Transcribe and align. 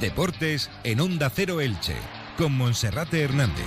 Deportes 0.00 0.70
en 0.84 1.00
Onda 1.00 1.28
Cero 1.28 1.60
Elche, 1.60 1.96
con 2.36 2.56
Monserrate 2.56 3.20
Hernández. 3.20 3.66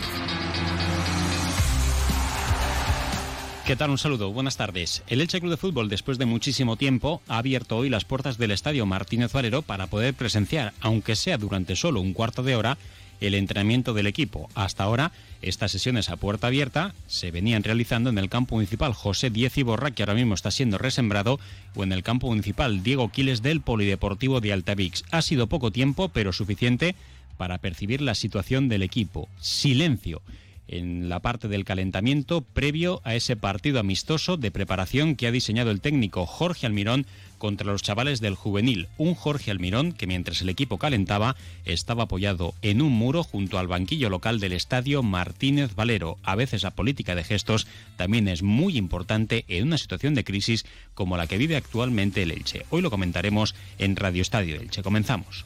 ¿Qué 3.66 3.76
tal? 3.76 3.90
Un 3.90 3.98
saludo, 3.98 4.32
buenas 4.32 4.56
tardes. 4.56 5.04
El 5.08 5.20
Elche 5.20 5.42
Club 5.42 5.52
de 5.52 5.58
Fútbol, 5.58 5.90
después 5.90 6.18
de 6.18 6.26
muchísimo 6.26 6.78
tiempo, 6.78 7.22
ha 7.28 7.38
abierto 7.38 7.76
hoy 7.76 7.90
las 7.90 8.06
puertas 8.06 8.38
del 8.38 8.52
estadio 8.52 8.86
Martínez 8.86 9.34
Valero 9.34 9.62
para 9.62 9.88
poder 9.88 10.14
presenciar, 10.14 10.74
aunque 10.80 11.18
sea 11.18 11.38
durante 11.38 11.76
solo 11.76 12.00
un 12.00 12.14
cuarto 12.14 12.44
de 12.44 12.56
hora, 12.56 12.78
el 13.22 13.36
entrenamiento 13.36 13.94
del 13.94 14.08
equipo. 14.08 14.50
Hasta 14.56 14.84
ahora, 14.84 15.12
estas 15.42 15.72
sesiones 15.72 16.10
a 16.10 16.18
puerta 16.18 16.48
abierta 16.48 16.94
se 17.08 17.32
venían 17.32 17.64
realizando 17.64 18.10
en 18.10 18.18
el 18.18 18.30
campo 18.30 18.56
municipal 18.56 18.94
José 18.94 19.30
Diez 19.30 19.58
Iborra, 19.58 19.92
que 19.92 20.04
ahora 20.04 20.16
mismo 20.16 20.34
está 20.34 20.52
siendo 20.52 20.78
resembrado, 20.78 21.40
o 21.76 21.84
en 21.84 21.94
el 21.94 22.04
campo 22.04 22.28
municipal 22.28 22.84
Diego 22.84 23.10
Quiles 23.10 23.42
del 23.42 23.62
Polideportivo 23.62 24.42
de 24.42 24.52
Altavix. 24.52 25.06
Ha 25.12 25.22
sido 25.22 25.48
poco 25.48 25.72
tiempo, 25.72 26.10
pero 26.10 26.34
suficiente 26.34 26.96
para 27.38 27.60
percibir 27.60 28.02
la 28.02 28.16
situación 28.16 28.68
del 28.68 28.84
equipo. 28.84 29.30
Silencio 29.40 30.22
en 30.72 31.10
la 31.10 31.20
parte 31.20 31.48
del 31.48 31.66
calentamiento 31.66 32.42
previo 32.42 33.02
a 33.04 33.14
ese 33.16 33.36
partido 33.36 33.80
amistoso 33.80 34.38
de 34.38 34.50
preparación 34.50 35.16
que 35.16 35.28
ha 35.28 35.32
diseñado 35.32 35.70
el 35.70 35.82
técnico 35.82 36.26
Jorge 36.26 36.66
Almirón 36.66 37.06
contra 37.38 37.72
los 37.72 37.82
chavales 37.82 38.22
del 38.22 38.36
juvenil. 38.36 38.88
Un 38.98 39.16
Jorge 39.16 39.52
Almirón 39.52 39.94
que 39.94 40.08
mientras 40.08 40.42
el 40.42 40.50
equipo 40.50 40.78
calentaba 40.78 41.36
estaba 41.66 42.04
apoyado 42.04 42.54
en 42.62 42.82
un 42.82 42.92
muro 42.92 43.24
junto 43.24 43.58
al 43.60 43.68
banquillo 43.68 44.10
local 44.10 44.40
del 44.40 44.54
estadio 44.54 45.04
Martínez 45.04 45.76
Valero. 45.76 46.18
A 46.24 46.36
veces 46.36 46.64
la 46.64 46.72
política 46.72 47.16
de 47.16 47.24
gestos 47.24 47.68
también 47.98 48.28
es 48.28 48.44
muy 48.44 48.78
importante 48.78 49.44
en 49.48 49.68
una 49.68 49.78
situación 49.78 50.14
de 50.14 50.24
crisis 50.24 50.66
como 50.94 51.18
la 51.18 51.28
que 51.28 51.38
vive 51.38 51.56
actualmente 51.56 52.24
el 52.24 52.32
Elche. 52.32 52.66
Hoy 52.70 52.82
lo 52.82 52.92
comentaremos 52.92 53.56
en 53.80 53.96
Radio 53.96 54.22
Estadio 54.22 54.62
Elche. 54.62 54.84
Comenzamos. 54.84 55.46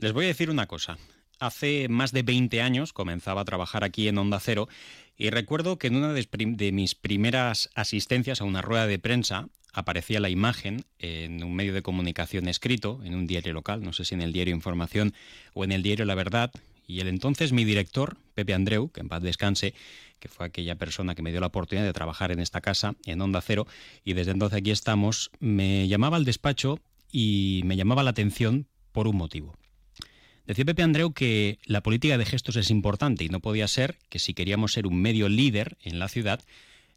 Les 0.00 0.12
voy 0.12 0.26
a 0.26 0.28
decir 0.28 0.48
una 0.48 0.68
cosa. 0.68 0.96
Hace 1.40 1.88
más 1.88 2.12
de 2.12 2.22
20 2.22 2.62
años 2.62 2.92
comenzaba 2.92 3.40
a 3.40 3.44
trabajar 3.44 3.82
aquí 3.82 4.06
en 4.06 4.16
Onda 4.16 4.38
Cero 4.38 4.68
y 5.16 5.30
recuerdo 5.30 5.76
que 5.76 5.88
en 5.88 5.96
una 5.96 6.12
de 6.12 6.72
mis 6.72 6.94
primeras 6.94 7.68
asistencias 7.74 8.40
a 8.40 8.44
una 8.44 8.62
rueda 8.62 8.86
de 8.86 9.00
prensa 9.00 9.48
aparecía 9.72 10.20
la 10.20 10.30
imagen 10.30 10.84
en 11.00 11.42
un 11.42 11.52
medio 11.52 11.74
de 11.74 11.82
comunicación 11.82 12.46
escrito, 12.46 13.00
en 13.02 13.16
un 13.16 13.26
diario 13.26 13.52
local, 13.52 13.82
no 13.82 13.92
sé 13.92 14.04
si 14.04 14.14
en 14.14 14.20
el 14.20 14.32
diario 14.32 14.54
Información 14.54 15.14
o 15.52 15.64
en 15.64 15.72
el 15.72 15.82
diario 15.82 16.04
La 16.04 16.14
Verdad, 16.14 16.52
y 16.86 17.00
el 17.00 17.08
entonces 17.08 17.52
mi 17.52 17.64
director, 17.64 18.18
Pepe 18.34 18.54
Andreu, 18.54 18.92
que 18.92 19.00
en 19.00 19.08
paz 19.08 19.20
descanse, 19.20 19.74
que 20.20 20.28
fue 20.28 20.46
aquella 20.46 20.76
persona 20.76 21.16
que 21.16 21.22
me 21.22 21.32
dio 21.32 21.40
la 21.40 21.48
oportunidad 21.48 21.84
de 21.84 21.92
trabajar 21.92 22.30
en 22.30 22.38
esta 22.38 22.60
casa, 22.60 22.94
en 23.04 23.20
Onda 23.20 23.40
Cero, 23.40 23.66
y 24.04 24.12
desde 24.12 24.30
entonces 24.30 24.58
aquí 24.58 24.70
estamos, 24.70 25.32
me 25.40 25.88
llamaba 25.88 26.18
al 26.18 26.24
despacho 26.24 26.78
y 27.10 27.62
me 27.64 27.74
llamaba 27.74 28.04
la 28.04 28.10
atención 28.10 28.68
por 28.92 29.08
un 29.08 29.16
motivo. 29.16 29.56
Decía 30.48 30.64
Pepe 30.64 30.82
Andreu 30.82 31.12
que 31.12 31.58
la 31.66 31.82
política 31.82 32.16
de 32.16 32.24
gestos 32.24 32.56
es 32.56 32.70
importante 32.70 33.22
y 33.22 33.28
no 33.28 33.40
podía 33.40 33.68
ser 33.68 33.98
que 34.08 34.18
si 34.18 34.32
queríamos 34.32 34.72
ser 34.72 34.86
un 34.86 34.96
medio 34.96 35.28
líder 35.28 35.76
en 35.82 35.98
la 35.98 36.08
ciudad, 36.08 36.40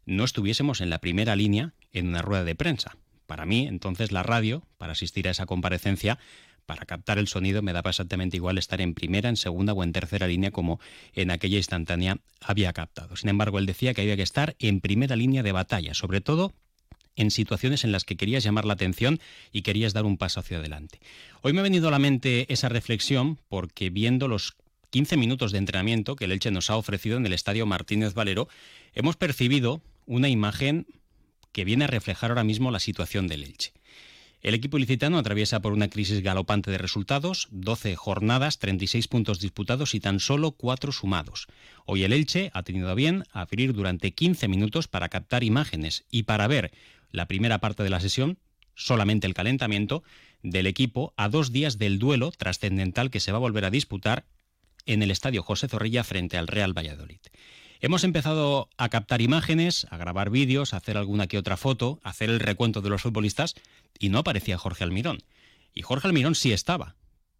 no 0.06 0.24
estuviésemos 0.24 0.80
en 0.80 0.88
la 0.88 1.00
primera 1.00 1.36
línea 1.36 1.74
en 1.92 2.08
una 2.08 2.22
rueda 2.22 2.44
de 2.44 2.54
prensa. 2.54 2.96
Para 3.26 3.44
mí, 3.44 3.66
entonces, 3.66 4.10
la 4.10 4.22
radio, 4.22 4.62
para 4.78 4.92
asistir 4.92 5.28
a 5.28 5.32
esa 5.32 5.44
comparecencia, 5.44 6.18
para 6.64 6.86
captar 6.86 7.18
el 7.18 7.28
sonido, 7.28 7.60
me 7.60 7.74
daba 7.74 7.90
exactamente 7.90 8.38
igual 8.38 8.56
estar 8.56 8.80
en 8.80 8.94
primera, 8.94 9.28
en 9.28 9.36
segunda 9.36 9.74
o 9.74 9.84
en 9.84 9.92
tercera 9.92 10.26
línea 10.26 10.50
como 10.50 10.80
en 11.12 11.30
aquella 11.30 11.58
instantánea 11.58 12.16
había 12.40 12.72
captado. 12.72 13.16
Sin 13.16 13.28
embargo, 13.28 13.58
él 13.58 13.66
decía 13.66 13.92
que 13.92 14.00
había 14.00 14.16
que 14.16 14.22
estar 14.22 14.56
en 14.60 14.80
primera 14.80 15.14
línea 15.14 15.42
de 15.42 15.52
batalla, 15.52 15.92
sobre 15.92 16.22
todo 16.22 16.54
en 17.16 17.30
situaciones 17.30 17.84
en 17.84 17.92
las 17.92 18.04
que 18.04 18.16
querías 18.16 18.44
llamar 18.44 18.64
la 18.64 18.74
atención 18.74 19.20
y 19.52 19.62
querías 19.62 19.92
dar 19.92 20.04
un 20.04 20.18
paso 20.18 20.40
hacia 20.40 20.58
adelante. 20.58 21.00
Hoy 21.42 21.52
me 21.52 21.60
ha 21.60 21.64
venido 21.64 21.88
a 21.88 21.90
la 21.90 21.98
mente 21.98 22.52
esa 22.52 22.68
reflexión 22.68 23.38
porque 23.48 23.90
viendo 23.90 24.28
los 24.28 24.54
15 24.90 25.16
minutos 25.16 25.52
de 25.52 25.58
entrenamiento 25.58 26.16
que 26.16 26.26
el 26.26 26.32
Elche 26.32 26.50
nos 26.50 26.70
ha 26.70 26.76
ofrecido 26.76 27.16
en 27.16 27.26
el 27.26 27.32
Estadio 27.32 27.66
Martínez 27.66 28.14
Valero, 28.14 28.48
hemos 28.94 29.16
percibido 29.16 29.82
una 30.06 30.28
imagen 30.28 30.86
que 31.52 31.64
viene 31.64 31.84
a 31.84 31.88
reflejar 31.88 32.30
ahora 32.30 32.44
mismo 32.44 32.70
la 32.70 32.80
situación 32.80 33.26
del 33.28 33.44
Elche. 33.44 33.72
El 34.42 34.54
equipo 34.54 34.76
ilicitano 34.76 35.18
atraviesa 35.18 35.60
por 35.60 35.72
una 35.72 35.88
crisis 35.88 36.20
galopante 36.20 36.72
de 36.72 36.78
resultados, 36.78 37.46
12 37.52 37.94
jornadas, 37.94 38.58
36 38.58 39.06
puntos 39.06 39.38
disputados 39.38 39.94
y 39.94 40.00
tan 40.00 40.18
solo 40.18 40.50
4 40.50 40.90
sumados. 40.90 41.46
Hoy 41.86 42.02
el 42.02 42.12
Elche 42.12 42.50
ha 42.52 42.64
tenido 42.64 42.92
bien 42.96 43.22
abrir 43.32 43.72
durante 43.72 44.10
15 44.10 44.48
minutos 44.48 44.88
para 44.88 45.08
captar 45.08 45.44
imágenes 45.44 46.04
y 46.10 46.24
para 46.24 46.48
ver 46.48 46.72
la 47.12 47.28
primera 47.28 47.58
parte 47.58 47.82
de 47.82 47.90
la 47.90 48.00
sesión, 48.00 48.38
solamente 48.74 49.26
el 49.26 49.34
calentamiento, 49.34 50.02
del 50.42 50.66
equipo 50.66 51.14
a 51.16 51.28
dos 51.28 51.52
días 51.52 51.78
del 51.78 51.98
duelo 51.98 52.32
trascendental 52.32 53.10
que 53.10 53.20
se 53.20 53.30
va 53.30 53.36
a 53.36 53.40
volver 53.40 53.64
a 53.64 53.70
disputar 53.70 54.24
en 54.86 55.02
el 55.02 55.10
Estadio 55.10 55.42
José 55.42 55.68
Zorrilla 55.68 56.02
frente 56.02 56.36
al 56.36 56.48
Real 56.48 56.76
Valladolid. 56.76 57.20
Hemos 57.80 58.04
empezado 58.04 58.68
a 58.76 58.88
captar 58.88 59.20
imágenes, 59.20 59.86
a 59.90 59.96
grabar 59.96 60.30
vídeos, 60.30 60.72
a 60.72 60.76
hacer 60.76 60.96
alguna 60.96 61.26
que 61.26 61.38
otra 61.38 61.56
foto, 61.56 62.00
a 62.02 62.10
hacer 62.10 62.30
el 62.30 62.40
recuento 62.40 62.80
de 62.80 62.90
los 62.90 63.02
futbolistas 63.02 63.54
y 63.98 64.08
no 64.08 64.18
aparecía 64.18 64.58
Jorge 64.58 64.84
Almirón. 64.84 65.18
Y 65.74 65.82
Jorge 65.82 66.06
Almirón 66.06 66.34
sí 66.34 66.52
estaba, 66.52 66.96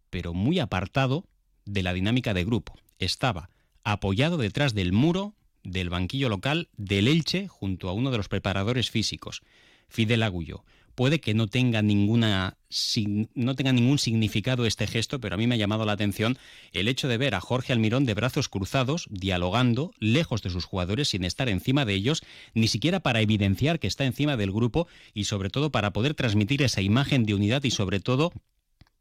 pero 0.09 0.33
muy 0.33 0.59
apartado 0.59 1.25
de 1.65 1.83
la 1.83 1.93
dinámica 1.93 2.33
de 2.33 2.43
grupo. 2.43 2.77
Estaba 2.99 3.49
apoyado 3.83 4.37
detrás 4.37 4.73
del 4.73 4.91
muro 4.91 5.33
del 5.63 5.89
banquillo 5.89 6.29
local 6.29 6.69
del 6.77 7.07
Elche 7.07 7.47
junto 7.47 7.89
a 7.89 7.93
uno 7.93 8.11
de 8.11 8.17
los 8.17 8.29
preparadores 8.29 8.89
físicos, 8.89 9.41
Fidel 9.87 10.23
Agullo. 10.23 10.63
Puede 10.95 11.19
que 11.19 11.33
no 11.33 11.47
tenga 11.47 11.81
ninguna 11.81 12.57
no 13.33 13.55
tenga 13.55 13.73
ningún 13.73 13.97
significado 13.97 14.65
este 14.65 14.85
gesto, 14.85 15.19
pero 15.19 15.35
a 15.35 15.37
mí 15.37 15.47
me 15.47 15.55
ha 15.55 15.57
llamado 15.57 15.85
la 15.85 15.93
atención 15.93 16.37
el 16.71 16.87
hecho 16.87 17.07
de 17.07 17.17
ver 17.17 17.33
a 17.33 17.41
Jorge 17.41 17.73
Almirón 17.73 18.05
de 18.05 18.13
brazos 18.13 18.47
cruzados, 18.47 19.07
dialogando, 19.09 19.91
lejos 19.99 20.43
de 20.43 20.51
sus 20.51 20.65
jugadores, 20.65 21.09
sin 21.09 21.23
estar 21.23 21.49
encima 21.49 21.85
de 21.85 21.95
ellos, 21.95 22.21
ni 22.53 22.67
siquiera 22.67 22.99
para 22.99 23.21
evidenciar 23.21 23.79
que 23.79 23.87
está 23.87 24.05
encima 24.05 24.37
del 24.37 24.51
grupo 24.51 24.87
y 25.15 25.23
sobre 25.23 25.49
todo 25.49 25.71
para 25.71 25.93
poder 25.93 26.13
transmitir 26.13 26.61
esa 26.61 26.81
imagen 26.81 27.25
de 27.25 27.33
unidad 27.33 27.63
y 27.63 27.71
sobre 27.71 27.99
todo 27.99 28.31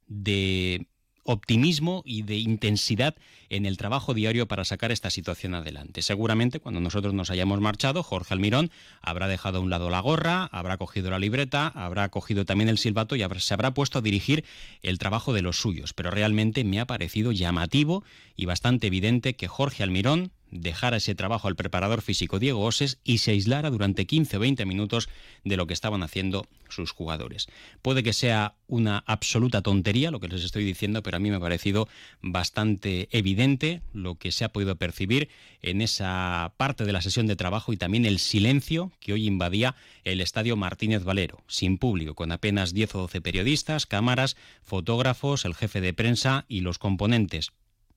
de 0.07 0.87
optimismo 1.25 2.03
y 2.05 2.23
de 2.23 2.37
intensidad 2.37 3.15
en 3.49 3.67
el 3.67 3.77
trabajo 3.77 4.15
diario 4.15 4.49
para 4.49 4.65
sacar 4.65 4.93
esta 4.93 5.11
situación 5.11 5.55
adelante. 5.55 6.03
Seguramente 6.03 6.61
cuando 6.61 6.81
nosotros 6.81 7.15
nos 7.15 7.31
hayamos 7.31 7.61
marchado, 7.61 8.03
Jorge 8.03 8.35
Almirón 8.35 8.71
habrá 9.01 9.29
dejado 9.29 9.59
a 9.59 9.61
un 9.61 9.71
lado 9.71 9.91
la 9.91 10.01
gorra, 10.01 10.45
habrá 10.53 10.79
cogido 10.79 11.11
la 11.11 11.19
libreta, 11.19 11.69
habrá 11.69 12.09
cogido 12.09 12.45
también 12.45 12.69
el 12.69 12.79
silbato 12.79 13.17
y 13.17 13.25
se 13.39 13.55
habrá 13.55 13.75
puesto 13.75 13.99
a 13.99 14.03
dirigir 14.03 14.45
el 14.83 14.99
trabajo 14.99 15.33
de 15.33 15.43
los 15.43 15.57
suyos. 15.57 15.93
Pero 15.93 16.11
realmente 16.11 16.65
me 16.65 16.81
ha 16.81 16.87
parecido 16.87 17.33
llamativo 17.33 18.05
y 18.37 18.47
bastante 18.47 18.87
evidente 18.89 19.35
que 19.35 19.49
Jorge 19.49 19.83
Almirón 19.83 20.33
dejara 20.53 20.99
ese 20.99 21.15
trabajo 21.15 21.49
al 21.49 21.57
preparador 21.57 22.03
físico 22.03 22.39
Diego 22.39 22.65
Oses 22.65 22.99
y 23.03 23.19
se 23.19 23.33
aislara 23.33 23.71
durante 23.71 24.07
15 24.07 24.37
o 24.37 24.41
20 24.41 24.65
minutos 24.67 25.09
de 25.45 25.57
lo 25.57 25.67
que 25.67 25.75
estaban 25.75 26.03
haciendo 26.03 26.47
sus 26.69 26.93
jugadores. 26.93 27.49
Puede 27.81 28.03
que 28.03 28.13
sea 28.13 28.55
una 28.69 29.03
absoluta 29.07 29.63
tontería 29.63 30.11
lo 30.11 30.21
que 30.21 30.29
les 30.29 30.45
estoy 30.45 30.65
diciendo, 30.65 31.03
pero 31.03 31.17
a 31.17 31.21
mí 31.21 31.31
me 31.31 31.37
ha 31.37 31.41
parecido 31.41 31.89
bastante 32.21 33.09
evidente 33.11 33.83
lo 33.93 34.17
que 34.17 34.31
se 34.31 34.45
ha 34.45 34.51
podido 34.51 34.77
percibir 34.77 35.29
en 35.63 35.81
esa 35.81 36.53
parte 36.57 36.85
de 36.85 36.93
la 36.93 37.03
sesión 37.03 37.27
de 37.27 37.37
trabajo 37.37 37.73
y 37.73 37.77
también 37.77 38.05
el 38.05 38.19
silencio 38.19 38.93
que 39.01 39.15
hoy 39.15 39.27
invadía 39.27 39.75
el 40.05 40.21
estadio 40.21 40.57
Martínez 40.57 41.05
Valero, 41.05 41.43
sin 41.49 41.79
público, 41.79 42.15
con 42.15 42.31
apenas 42.31 42.75
10 42.75 42.95
o 42.95 42.99
12 43.01 43.21
periodistas, 43.21 43.87
cámaras, 43.87 44.37
fotógrafos, 44.63 45.45
el 45.45 45.55
jefe 45.55 45.81
de 45.81 45.95
prensa 45.95 46.45
y 46.49 46.61
los 46.61 46.79
componentes 46.79 47.53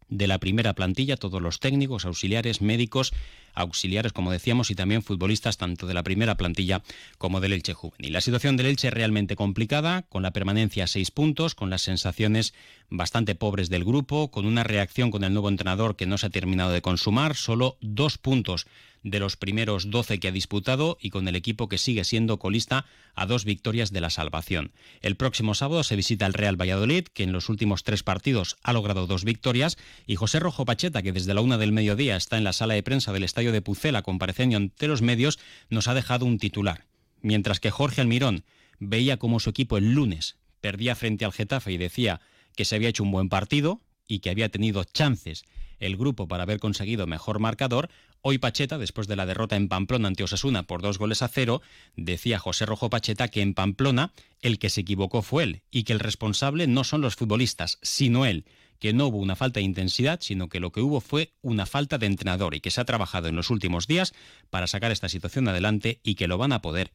de 0.09 0.27
la 0.27 0.39
primera 0.39 0.73
plantilla, 0.73 1.17
todos 1.17 1.41
los 1.41 1.59
técnicos, 1.59 2.05
auxiliares, 2.05 2.61
médicos, 2.61 3.13
auxiliares, 3.53 4.13
como 4.13 4.31
decíamos, 4.31 4.69
y 4.69 4.75
también 4.75 5.01
futbolistas 5.01 5.57
tanto 5.57 5.87
de 5.87 5.93
la 5.93 6.03
primera 6.03 6.35
plantilla 6.35 6.83
como 7.17 7.39
del 7.39 7.53
Elche 7.53 7.73
Juvenil. 7.73 8.13
La 8.13 8.21
situación 8.21 8.57
del 8.57 8.67
Elche 8.67 8.89
es 8.89 8.93
realmente 8.93 9.35
complicada, 9.35 10.03
con 10.03 10.21
la 10.23 10.31
permanencia 10.31 10.83
a 10.83 10.87
seis 10.87 11.11
puntos, 11.11 11.55
con 11.55 11.69
las 11.69 11.81
sensaciones 11.81 12.53
bastante 12.89 13.35
pobres 13.35 13.69
del 13.69 13.85
grupo, 13.85 14.29
con 14.29 14.45
una 14.45 14.63
reacción 14.63 15.09
con 15.09 15.23
el 15.23 15.33
nuevo 15.33 15.49
entrenador 15.49 15.95
que 15.95 16.05
no 16.05 16.17
se 16.17 16.27
ha 16.27 16.29
terminado 16.29 16.71
de 16.71 16.81
consumar, 16.81 17.35
solo 17.35 17.77
dos 17.81 18.17
puntos 18.17 18.67
de 19.05 19.19
los 19.19 19.37
primeros 19.37 19.91
12 19.91 20.19
que 20.19 20.27
ha 20.27 20.31
disputado 20.31 20.97
y 20.99 21.11
con 21.11 21.27
el 21.27 21.35
equipo 21.35 21.69
que 21.69 21.77
sigue 21.77 22.03
siendo 22.03 22.39
colista 22.39 22.85
a 23.13 23.27
dos 23.27 23.45
victorias 23.45 23.91
de 23.91 24.01
la 24.01 24.09
salvación. 24.09 24.71
El 25.01 25.15
próximo 25.15 25.53
sábado 25.53 25.83
se 25.83 25.95
visita 25.95 26.25
el 26.25 26.33
Real 26.33 26.59
Valladolid, 26.59 27.03
que 27.13 27.21
en 27.21 27.31
los 27.31 27.47
últimos 27.47 27.83
tres 27.83 28.01
partidos 28.01 28.57
ha 28.63 28.73
logrado 28.73 29.05
dos 29.05 29.23
victorias, 29.23 29.77
y 30.07 30.15
José 30.15 30.39
Rojo 30.39 30.65
Pacheta, 30.65 31.03
que 31.03 31.11
desde 31.11 31.35
la 31.35 31.41
una 31.41 31.59
del 31.59 31.71
mediodía 31.71 32.15
está 32.15 32.39
en 32.39 32.43
la 32.43 32.51
sala 32.51 32.73
de 32.73 32.81
prensa 32.81 33.13
del 33.13 33.23
Estadio 33.23 33.51
de 33.51 33.61
Pucela 33.61 34.01
compareciendo 34.01 34.57
ante 34.57 34.87
los 34.87 35.03
medios, 35.03 35.37
nos 35.69 35.87
ha 35.87 35.93
dejado 35.93 36.25
un 36.25 36.39
titular. 36.39 36.87
Mientras 37.21 37.59
que 37.59 37.69
Jorge 37.69 38.01
Almirón 38.01 38.43
veía 38.79 39.17
como 39.17 39.39
su 39.39 39.51
equipo 39.51 39.77
el 39.77 39.93
lunes 39.93 40.35
perdía 40.61 40.95
frente 40.95 41.25
al 41.25 41.31
Getafe 41.31 41.71
y 41.71 41.77
decía 41.77 42.21
que 42.55 42.65
se 42.65 42.75
había 42.75 42.89
hecho 42.89 43.03
un 43.03 43.11
buen 43.11 43.29
partido 43.29 43.81
y 44.07 44.19
que 44.19 44.31
había 44.31 44.49
tenido 44.49 44.83
chances 44.83 45.45
el 45.79 45.97
grupo 45.97 46.27
para 46.27 46.43
haber 46.43 46.59
conseguido 46.59 47.07
mejor 47.07 47.39
marcador, 47.39 47.89
hoy 48.27 48.39
Pacheta, 48.39 48.79
después 48.79 49.07
de 49.07 49.15
la 49.15 49.27
derrota 49.27 49.55
en 49.55 49.67
Pamplona 49.67 50.07
ante 50.07 50.23
Osasuna 50.23 50.63
por 50.63 50.81
dos 50.81 50.97
goles 50.97 51.21
a 51.21 51.27
cero, 51.27 51.61
decía 51.95 52.39
José 52.39 52.65
Rojo 52.65 52.89
Pacheta 52.89 53.27
que 53.27 53.43
en 53.43 53.53
Pamplona 53.53 54.13
el 54.41 54.57
que 54.57 54.71
se 54.71 54.81
equivocó 54.81 55.21
fue 55.21 55.43
él 55.43 55.61
y 55.69 55.83
que 55.83 55.93
el 55.93 55.99
responsable 55.99 56.65
no 56.65 56.83
son 56.83 57.01
los 57.01 57.15
futbolistas, 57.15 57.77
sino 57.83 58.25
él 58.25 58.45
que 58.79 58.93
no 58.93 59.05
hubo 59.05 59.19
una 59.19 59.35
falta 59.35 59.59
de 59.59 59.65
intensidad, 59.65 60.19
sino 60.21 60.49
que 60.49 60.59
lo 60.59 60.71
que 60.71 60.81
hubo 60.81 61.01
fue 61.01 61.33
una 61.43 61.67
falta 61.67 61.99
de 61.99 62.07
entrenador 62.07 62.55
y 62.55 62.61
que 62.61 62.71
se 62.71 62.81
ha 62.81 62.85
trabajado 62.85 63.27
en 63.27 63.35
los 63.35 63.51
últimos 63.51 63.85
días 63.85 64.13
para 64.49 64.65
sacar 64.65 64.91
esta 64.91 65.07
situación 65.07 65.47
adelante 65.47 65.99
y 66.01 66.15
que 66.15 66.27
lo 66.27 66.39
van 66.39 66.51
a 66.51 66.63
poder 66.63 66.93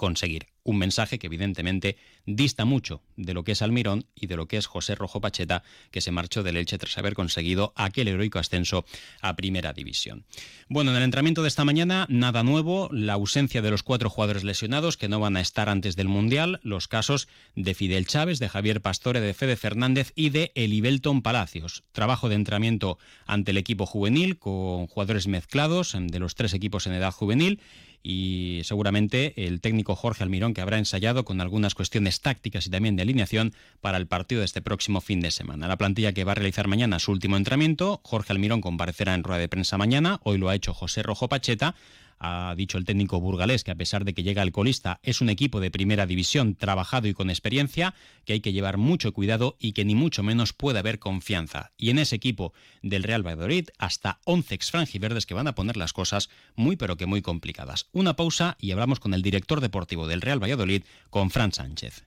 conseguir. 0.00 0.46
Un 0.62 0.78
mensaje 0.78 1.18
que 1.18 1.26
evidentemente 1.26 1.98
dista 2.24 2.64
mucho 2.64 3.02
de 3.16 3.34
lo 3.34 3.44
que 3.44 3.52
es 3.52 3.60
Almirón 3.60 4.06
y 4.14 4.28
de 4.28 4.36
lo 4.36 4.48
que 4.48 4.56
es 4.56 4.66
José 4.66 4.94
Rojo 4.94 5.20
Pacheta, 5.20 5.62
que 5.90 6.00
se 6.00 6.10
marchó 6.10 6.42
del 6.42 6.56
Elche 6.56 6.78
tras 6.78 6.96
haber 6.96 7.12
conseguido 7.12 7.74
aquel 7.76 8.08
heroico 8.08 8.38
ascenso 8.38 8.86
a 9.20 9.36
Primera 9.36 9.74
División. 9.74 10.24
Bueno, 10.68 10.90
en 10.90 10.96
el 10.96 11.02
entrenamiento 11.02 11.42
de 11.42 11.48
esta 11.48 11.66
mañana, 11.66 12.06
nada 12.08 12.42
nuevo, 12.42 12.88
la 12.92 13.14
ausencia 13.14 13.60
de 13.60 13.70
los 13.70 13.82
cuatro 13.82 14.08
jugadores 14.08 14.42
lesionados 14.42 14.96
que 14.96 15.08
no 15.08 15.20
van 15.20 15.36
a 15.36 15.42
estar 15.42 15.68
antes 15.68 15.96
del 15.96 16.08
Mundial, 16.08 16.60
los 16.62 16.88
casos 16.88 17.28
de 17.54 17.74
Fidel 17.74 18.06
Chávez, 18.06 18.38
de 18.38 18.48
Javier 18.48 18.80
Pastore, 18.80 19.20
de 19.20 19.34
Fede 19.34 19.56
Fernández 19.56 20.12
y 20.14 20.30
de 20.30 20.52
Elibelton 20.54 21.20
Palacios. 21.20 21.84
Trabajo 21.92 22.30
de 22.30 22.36
entrenamiento 22.36 22.98
ante 23.26 23.50
el 23.50 23.58
equipo 23.58 23.84
juvenil 23.84 24.38
con 24.38 24.86
jugadores 24.86 25.26
mezclados 25.26 25.94
de 25.94 26.18
los 26.18 26.36
tres 26.36 26.54
equipos 26.54 26.86
en 26.86 26.94
edad 26.94 27.12
juvenil 27.12 27.60
y 28.02 28.60
seguramente 28.64 29.46
el 29.46 29.60
técnico 29.60 29.94
Jorge 29.94 30.22
Almirón 30.22 30.54
que 30.54 30.60
habrá 30.60 30.78
ensayado 30.78 31.24
con 31.24 31.40
algunas 31.40 31.74
cuestiones 31.74 32.20
tácticas 32.20 32.66
y 32.66 32.70
también 32.70 32.96
de 32.96 33.02
alineación 33.02 33.52
para 33.80 33.98
el 33.98 34.06
partido 34.06 34.40
de 34.40 34.46
este 34.46 34.62
próximo 34.62 35.00
fin 35.00 35.20
de 35.20 35.30
semana. 35.30 35.68
La 35.68 35.76
plantilla 35.76 36.12
que 36.12 36.24
va 36.24 36.32
a 36.32 36.36
realizar 36.36 36.68
mañana 36.68 36.98
su 36.98 37.12
último 37.12 37.36
entrenamiento, 37.36 38.00
Jorge 38.02 38.32
Almirón 38.32 38.60
comparecerá 38.60 39.14
en 39.14 39.24
rueda 39.24 39.40
de 39.40 39.48
prensa 39.48 39.76
mañana, 39.78 40.20
hoy 40.24 40.38
lo 40.38 40.48
ha 40.48 40.54
hecho 40.54 40.74
José 40.74 41.02
Rojo 41.02 41.28
Pacheta, 41.28 41.74
ha 42.20 42.54
dicho 42.56 42.78
el 42.78 42.84
técnico 42.84 43.18
burgalés 43.20 43.64
que 43.64 43.70
a 43.70 43.74
pesar 43.74 44.04
de 44.04 44.14
que 44.14 44.22
llega 44.22 44.42
alcoholista, 44.42 45.00
es 45.02 45.20
un 45.20 45.30
equipo 45.30 45.58
de 45.58 45.70
primera 45.70 46.06
división 46.06 46.54
trabajado 46.54 47.08
y 47.08 47.14
con 47.14 47.30
experiencia, 47.30 47.94
que 48.24 48.34
hay 48.34 48.40
que 48.40 48.52
llevar 48.52 48.76
mucho 48.76 49.12
cuidado 49.12 49.56
y 49.58 49.72
que 49.72 49.84
ni 49.84 49.94
mucho 49.94 50.22
menos 50.22 50.52
puede 50.52 50.78
haber 50.78 50.98
confianza. 50.98 51.72
Y 51.76 51.90
en 51.90 51.98
ese 51.98 52.16
equipo 52.16 52.52
del 52.82 53.02
Real 53.02 53.26
Valladolid, 53.26 53.68
hasta 53.78 54.20
11 54.24 54.54
exfrangiverdes 54.54 55.26
que 55.26 55.34
van 55.34 55.48
a 55.48 55.54
poner 55.54 55.76
las 55.76 55.92
cosas 55.92 56.28
muy 56.54 56.76
pero 56.76 56.96
que 56.96 57.06
muy 57.06 57.22
complicadas. 57.22 57.88
Una 57.92 58.14
pausa 58.14 58.56
y 58.60 58.70
hablamos 58.72 59.00
con 59.00 59.14
el 59.14 59.22
director 59.22 59.60
deportivo 59.60 60.06
del 60.06 60.20
Real 60.20 60.42
Valladolid, 60.42 60.84
con 61.08 61.30
Fran 61.30 61.52
Sánchez. 61.52 62.04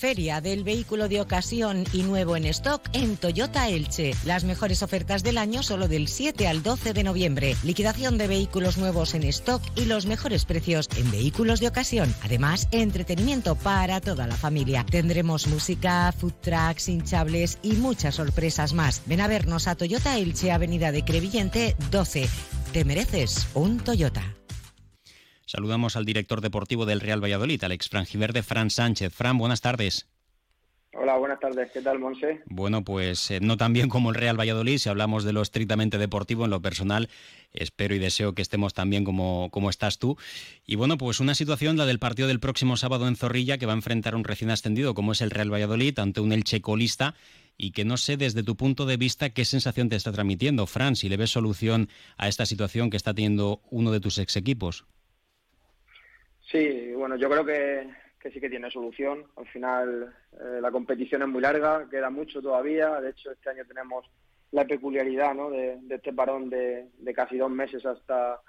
Feria 0.00 0.40
del 0.40 0.64
vehículo 0.64 1.10
de 1.10 1.20
ocasión 1.20 1.84
y 1.92 2.04
nuevo 2.04 2.34
en 2.34 2.46
stock 2.46 2.80
en 2.94 3.18
Toyota 3.18 3.68
Elche. 3.68 4.12
Las 4.24 4.44
mejores 4.44 4.82
ofertas 4.82 5.22
del 5.22 5.36
año 5.36 5.62
solo 5.62 5.88
del 5.88 6.08
7 6.08 6.48
al 6.48 6.62
12 6.62 6.94
de 6.94 7.04
noviembre. 7.04 7.54
Liquidación 7.62 8.16
de 8.16 8.26
vehículos 8.26 8.78
nuevos 8.78 9.12
en 9.12 9.24
stock 9.24 9.60
y 9.76 9.84
los 9.84 10.06
mejores 10.06 10.46
precios 10.46 10.88
en 10.96 11.10
vehículos 11.10 11.60
de 11.60 11.68
ocasión. 11.68 12.14
Además, 12.22 12.66
entretenimiento 12.70 13.56
para 13.56 14.00
toda 14.00 14.26
la 14.26 14.36
familia. 14.36 14.86
Tendremos 14.90 15.46
música, 15.48 16.10
food 16.12 16.32
trucks, 16.40 16.88
hinchables 16.88 17.58
y 17.62 17.72
muchas 17.72 18.14
sorpresas 18.14 18.72
más. 18.72 19.02
Ven 19.04 19.20
a 19.20 19.28
vernos 19.28 19.68
a 19.68 19.74
Toyota 19.74 20.16
Elche, 20.16 20.50
Avenida 20.50 20.92
de 20.92 21.04
Crevillente 21.04 21.76
12. 21.90 22.26
Te 22.72 22.86
mereces 22.86 23.48
un 23.52 23.76
Toyota. 23.78 24.39
Saludamos 25.50 25.96
al 25.96 26.04
director 26.04 26.42
deportivo 26.42 26.86
del 26.86 27.00
Real 27.00 27.20
Valladolid, 27.20 27.64
Alex 27.64 27.88
Frangiverde, 27.88 28.44
Fran 28.44 28.70
Sánchez. 28.70 29.12
Fran, 29.12 29.36
buenas 29.36 29.60
tardes. 29.60 30.06
Hola, 30.92 31.16
buenas 31.16 31.40
tardes. 31.40 31.72
¿Qué 31.72 31.82
tal, 31.82 31.98
Monse? 31.98 32.40
Bueno, 32.46 32.84
pues 32.84 33.32
eh, 33.32 33.40
no 33.40 33.56
tan 33.56 33.72
bien 33.72 33.88
como 33.88 34.10
el 34.10 34.14
Real 34.14 34.38
Valladolid. 34.38 34.78
Si 34.78 34.88
hablamos 34.88 35.24
de 35.24 35.32
lo 35.32 35.42
estrictamente 35.42 35.98
deportivo, 35.98 36.44
en 36.44 36.52
lo 36.52 36.62
personal, 36.62 37.08
espero 37.52 37.96
y 37.96 37.98
deseo 37.98 38.32
que 38.32 38.42
estemos 38.42 38.74
tan 38.74 38.90
bien 38.90 39.02
como, 39.02 39.50
como 39.50 39.70
estás 39.70 39.98
tú. 39.98 40.16
Y 40.64 40.76
bueno, 40.76 40.96
pues 40.98 41.18
una 41.18 41.34
situación, 41.34 41.76
la 41.76 41.84
del 41.84 41.98
partido 41.98 42.28
del 42.28 42.38
próximo 42.38 42.76
sábado 42.76 43.08
en 43.08 43.16
Zorrilla, 43.16 43.58
que 43.58 43.66
va 43.66 43.72
a 43.72 43.74
enfrentar 43.74 44.14
un 44.14 44.22
recién 44.22 44.52
ascendido 44.52 44.94
como 44.94 45.10
es 45.10 45.20
el 45.20 45.32
Real 45.32 45.52
Valladolid 45.52 45.98
ante 45.98 46.20
un 46.20 46.30
Elche 46.30 46.60
colista 46.60 47.16
y 47.56 47.72
que 47.72 47.84
no 47.84 47.96
sé 47.96 48.16
desde 48.16 48.44
tu 48.44 48.54
punto 48.54 48.86
de 48.86 48.96
vista 48.96 49.30
qué 49.30 49.44
sensación 49.44 49.88
te 49.88 49.96
está 49.96 50.12
transmitiendo, 50.12 50.68
Fran, 50.68 50.94
si 50.94 51.08
le 51.08 51.16
ves 51.16 51.30
solución 51.30 51.88
a 52.18 52.28
esta 52.28 52.46
situación 52.46 52.88
que 52.88 52.96
está 52.96 53.14
teniendo 53.14 53.62
uno 53.68 53.90
de 53.90 53.98
tus 53.98 54.18
ex 54.18 54.36
equipos. 54.36 54.84
Sí, 56.50 56.92
bueno, 56.94 57.14
yo 57.16 57.30
creo 57.30 57.44
que, 57.44 57.88
sí 58.32 58.40
que 58.40 58.50
tiene 58.50 58.70
solución. 58.70 59.24
Al 59.36 59.46
final 59.48 60.12
eh, 60.32 60.58
la 60.60 60.72
competición 60.72 61.22
es 61.22 61.28
muy 61.28 61.40
larga, 61.40 61.86
queda 61.88 62.10
mucho 62.10 62.42
todavía. 62.42 63.00
De 63.00 63.10
hecho, 63.10 63.30
este 63.30 63.50
año 63.50 63.64
tenemos 63.66 64.04
la 64.50 64.64
peculiaridad 64.64 65.32
¿no? 65.34 65.50
de, 65.50 65.78
este 65.88 66.12
parón 66.12 66.50
de, 66.50 66.88
casi 67.14 67.38
dos 67.38 67.50
meses 67.50 67.84
hasta 67.86 68.40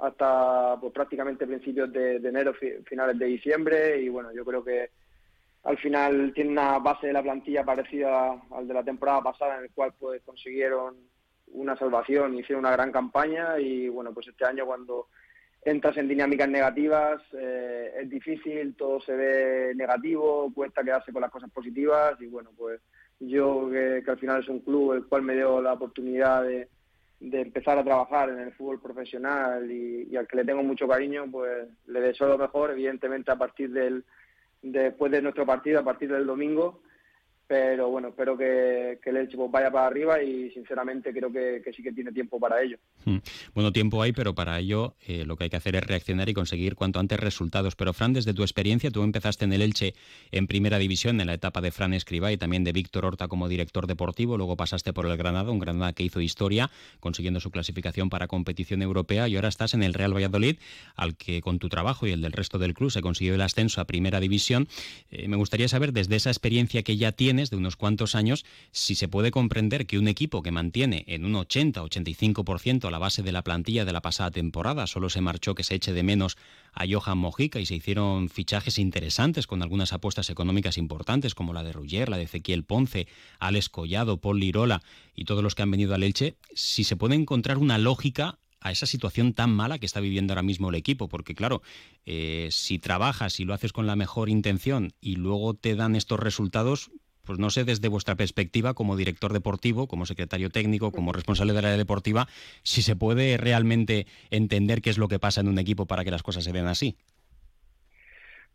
hasta 0.00 0.76
pues, 0.80 0.92
prácticamente 0.92 1.44
principios 1.44 1.92
de, 1.92 2.16
enero, 2.16 2.54
finales 2.86 3.18
de 3.18 3.26
diciembre. 3.26 4.00
Y 4.00 4.08
bueno, 4.08 4.32
yo 4.32 4.44
creo 4.44 4.62
que 4.62 4.90
al 5.64 5.76
final 5.78 6.32
tiene 6.32 6.50
una 6.50 6.78
base 6.78 7.08
de 7.08 7.12
la 7.12 7.22
plantilla 7.22 7.64
parecida 7.64 8.40
al 8.52 8.68
de 8.68 8.74
la 8.74 8.84
temporada 8.84 9.20
pasada, 9.22 9.58
en 9.58 9.64
el 9.64 9.70
cual 9.72 9.92
pues 9.98 10.22
consiguieron 10.22 10.94
una 11.48 11.76
salvación, 11.76 12.38
hicieron 12.38 12.60
una 12.60 12.70
gran 12.70 12.92
campaña 12.92 13.58
y 13.58 13.88
bueno, 13.88 14.12
pues 14.12 14.28
este 14.28 14.44
año 14.44 14.64
cuando 14.66 15.08
entras 15.70 15.96
en 15.96 16.08
dinámicas 16.08 16.48
negativas, 16.48 17.22
eh, 17.32 17.92
es 18.00 18.08
difícil, 18.08 18.74
todo 18.74 19.00
se 19.00 19.14
ve 19.14 19.72
negativo, 19.74 20.52
cuesta 20.54 20.82
quedarse 20.82 21.12
con 21.12 21.22
las 21.22 21.30
cosas 21.30 21.50
positivas 21.50 22.20
y 22.20 22.26
bueno, 22.26 22.50
pues 22.56 22.80
yo 23.20 23.68
que, 23.70 24.02
al 24.06 24.18
final 24.18 24.42
es 24.42 24.48
un 24.48 24.60
club 24.60 24.92
el 24.92 25.06
cual 25.06 25.22
me 25.22 25.34
dio 25.34 25.60
la 25.60 25.72
oportunidad 25.72 26.44
de, 26.44 26.68
empezar 27.20 27.76
a 27.78 27.84
trabajar 27.84 28.28
en 28.28 28.38
el 28.38 28.52
fútbol 28.52 28.80
profesional 28.80 29.70
y, 29.70 30.16
al 30.16 30.28
que 30.28 30.36
le 30.36 30.44
tengo 30.44 30.62
mucho 30.62 30.86
cariño, 30.86 31.26
pues 31.30 31.66
le 31.86 32.00
deseo 32.00 32.28
lo 32.28 32.38
mejor, 32.38 32.70
evidentemente 32.70 33.30
a 33.32 33.36
partir 33.36 33.70
del 33.70 34.04
después 34.62 35.10
de 35.12 35.22
nuestro 35.22 35.46
partido, 35.46 35.80
a 35.80 35.84
partir 35.84 36.10
del 36.10 36.26
domingo, 36.26 36.82
pero 37.48 37.88
bueno, 37.88 38.08
espero 38.08 38.36
que, 38.36 38.98
el 39.02 39.16
Elche 39.16 39.38
pues, 39.38 39.50
vaya 39.50 39.70
para 39.70 39.86
arriba 39.86 40.22
y 40.22 40.50
sinceramente 40.50 41.12
creo 41.14 41.32
que, 41.32 41.62
sí 41.74 41.82
que 41.82 41.92
tiene 41.92 42.12
tiempo 42.12 42.38
para 42.38 42.62
ello. 42.62 42.76
Hmm. 43.06 43.16
Bueno, 43.54 43.72
tiempo 43.72 44.02
hay, 44.02 44.12
pero 44.12 44.34
para 44.34 44.58
ello 44.58 44.94
eh, 45.06 45.24
lo 45.24 45.36
que 45.36 45.44
hay 45.44 45.50
que 45.50 45.56
hacer 45.56 45.74
es 45.74 45.86
reaccionar 45.86 46.28
y 46.28 46.34
conseguir 46.34 46.74
cuanto 46.74 47.00
antes 47.00 47.18
resultados. 47.18 47.74
Pero 47.74 47.94
Fran, 47.94 48.12
desde 48.12 48.34
tu 48.34 48.42
experiencia, 48.42 48.90
tú 48.90 49.02
empezaste 49.02 49.46
en 49.46 49.54
el 49.54 49.62
Elche 49.62 49.94
en 50.30 50.46
primera 50.46 50.78
división 50.78 51.22
en 51.22 51.26
la 51.26 51.32
etapa 51.32 51.62
de 51.62 51.70
Fran 51.70 51.94
Escriba 51.94 52.30
y 52.32 52.36
también 52.36 52.64
de 52.64 52.72
Víctor 52.72 53.06
Horta 53.06 53.28
como 53.28 53.48
director 53.48 53.86
deportivo, 53.86 54.36
luego 54.36 54.56
pasaste 54.56 54.92
por 54.92 55.06
el 55.06 55.16
Granada, 55.16 55.50
un 55.50 55.58
Granada 55.58 55.94
que 55.94 56.02
hizo 56.02 56.20
historia 56.20 56.70
consiguiendo 57.00 57.40
su 57.40 57.50
clasificación 57.50 58.10
para 58.10 58.26
competición 58.26 58.82
europea 58.82 59.26
y 59.26 59.36
ahora 59.36 59.48
estás 59.48 59.72
en 59.72 59.82
el 59.82 59.94
Real 59.94 60.14
Valladolid, 60.14 60.58
al 60.96 61.16
que 61.16 61.40
con 61.40 61.58
tu 61.58 61.70
trabajo 61.70 62.06
y 62.06 62.10
el 62.10 62.20
del 62.20 62.32
resto 62.32 62.58
del 62.58 62.74
club 62.74 62.90
se 62.90 63.00
consiguió 63.00 63.34
el 63.34 63.40
ascenso 63.40 63.80
a 63.80 63.86
primera 63.86 64.20
división. 64.20 64.68
Eh, 65.10 65.28
me 65.28 65.36
gustaría 65.36 65.68
saber 65.68 65.94
desde 65.94 66.16
esa 66.16 66.30
experiencia 66.30 66.82
que 66.82 66.96
ya 66.96 67.12
tienes, 67.12 67.37
de 67.46 67.56
unos 67.56 67.76
cuantos 67.76 68.14
años, 68.16 68.44
si 68.72 68.96
se 68.96 69.06
puede 69.06 69.30
comprender 69.30 69.86
que 69.86 69.98
un 69.98 70.08
equipo 70.08 70.42
que 70.42 70.50
mantiene 70.50 71.04
en 71.06 71.24
un 71.24 71.34
80-85% 71.34 72.90
la 72.90 72.98
base 72.98 73.22
de 73.22 73.32
la 73.32 73.42
plantilla 73.42 73.84
de 73.84 73.92
la 73.92 74.02
pasada 74.02 74.32
temporada, 74.32 74.86
solo 74.88 75.08
se 75.08 75.20
marchó 75.20 75.54
que 75.54 75.62
se 75.62 75.76
eche 75.76 75.92
de 75.92 76.02
menos 76.02 76.36
a 76.72 76.84
Johan 76.90 77.18
Mojica 77.18 77.60
y 77.60 77.66
se 77.66 77.76
hicieron 77.76 78.28
fichajes 78.28 78.78
interesantes 78.78 79.46
con 79.46 79.62
algunas 79.62 79.92
apuestas 79.92 80.28
económicas 80.30 80.76
importantes 80.76 81.34
como 81.34 81.52
la 81.52 81.62
de 81.62 81.72
Rugger, 81.72 82.08
la 82.08 82.16
de 82.16 82.24
Ezequiel 82.24 82.64
Ponce, 82.64 83.06
Alex 83.38 83.68
Collado, 83.68 84.20
Paul 84.20 84.40
Lirola 84.40 84.82
y 85.14 85.24
todos 85.24 85.42
los 85.42 85.54
que 85.54 85.62
han 85.62 85.70
venido 85.70 85.94
al 85.94 86.02
Elche, 86.02 86.36
si 86.52 86.82
se 86.82 86.96
puede 86.96 87.14
encontrar 87.14 87.58
una 87.58 87.78
lógica 87.78 88.38
a 88.60 88.72
esa 88.72 88.86
situación 88.86 89.34
tan 89.34 89.50
mala 89.50 89.78
que 89.78 89.86
está 89.86 90.00
viviendo 90.00 90.32
ahora 90.32 90.42
mismo 90.42 90.68
el 90.68 90.74
equipo, 90.74 91.08
porque 91.08 91.34
claro, 91.34 91.62
eh, 92.06 92.48
si 92.50 92.78
trabajas 92.78 93.38
y 93.40 93.44
lo 93.44 93.54
haces 93.54 93.72
con 93.72 93.86
la 93.86 93.96
mejor 93.96 94.28
intención 94.28 94.92
y 95.00 95.16
luego 95.16 95.54
te 95.54 95.74
dan 95.74 95.96
estos 95.96 96.18
resultados, 96.18 96.90
pues 97.28 97.38
no 97.38 97.50
sé 97.50 97.64
desde 97.64 97.88
vuestra 97.88 98.16
perspectiva 98.16 98.72
como 98.72 98.96
director 98.96 99.34
deportivo, 99.34 99.86
como 99.86 100.06
secretario 100.06 100.48
técnico, 100.48 100.92
como 100.92 101.12
responsable 101.12 101.52
de 101.52 101.60
la 101.60 101.68
área 101.68 101.76
deportiva, 101.76 102.26
si 102.62 102.80
se 102.80 102.96
puede 102.96 103.36
realmente 103.36 104.06
entender 104.30 104.80
qué 104.80 104.88
es 104.88 104.96
lo 104.96 105.08
que 105.08 105.18
pasa 105.18 105.42
en 105.42 105.48
un 105.48 105.58
equipo 105.58 105.84
para 105.84 106.04
que 106.04 106.10
las 106.10 106.22
cosas 106.22 106.42
se 106.42 106.52
den 106.52 106.66
así. 106.66 106.96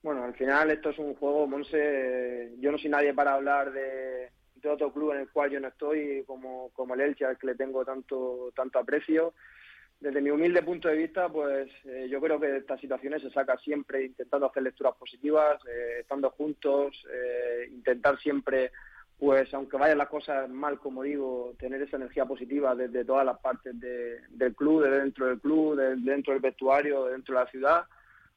Bueno, 0.01 0.23
al 0.23 0.33
final 0.33 0.71
esto 0.71 0.89
es 0.89 0.97
un 0.97 1.13
juego, 1.13 1.45
Monse, 1.45 2.53
yo 2.59 2.71
no 2.71 2.79
soy 2.79 2.89
nadie 2.89 3.13
para 3.13 3.35
hablar 3.35 3.71
de, 3.71 4.31
otro 4.67 4.91
club 4.91 5.11
en 5.11 5.19
el 5.19 5.29
cual 5.29 5.51
yo 5.51 5.59
no 5.59 5.67
estoy, 5.67 6.23
como, 6.25 6.71
como 6.73 6.95
el 6.95 7.01
Elche, 7.01 7.25
al 7.25 7.37
que 7.37 7.45
le 7.45 7.55
tengo 7.55 7.85
tanto, 7.85 8.51
tanto 8.55 8.79
aprecio 8.79 9.35
desde 10.03 10.21
mi 10.21 10.31
humilde 10.31 10.61
punto 10.63 10.89
de 10.89 10.97
vista, 10.97 11.29
pues 11.29 11.69
eh, 11.85 12.07
yo 12.09 12.19
creo 12.19 12.37
que 12.37 12.47
de 12.47 12.57
estas 12.57 12.79
situaciones 12.81 13.21
se 13.21 13.29
saca 13.29 13.57
siempre 13.59 14.03
intentando 14.03 14.47
hacer 14.47 14.61
lecturas 14.61 14.95
positivas, 14.95 15.61
eh, 15.65 15.99
estando 16.01 16.29
juntos, 16.31 16.93
eh, 17.09 17.69
intentar 17.71 18.19
siempre, 18.19 18.73
pues 19.17 19.53
aunque 19.53 19.77
vayan 19.77 19.97
las 19.97 20.09
cosas 20.09 20.49
mal, 20.49 20.77
como 20.77 21.03
digo, 21.03 21.53
tener 21.57 21.81
esa 21.81 21.95
energía 21.95 22.25
positiva 22.25 22.75
desde 22.75 23.05
todas 23.05 23.25
las 23.25 23.39
partes 23.39 23.79
del 23.79 24.53
club, 24.55 24.83
de 24.83 24.91
dentro 24.91 25.27
del 25.27 25.39
club, 25.39 25.77
de 25.77 25.95
dentro 25.95 26.33
del 26.33 26.41
vestuario, 26.41 27.05
de 27.05 27.13
dentro 27.13 27.35
de 27.35 27.41
la 27.45 27.49
ciudad. 27.49 27.83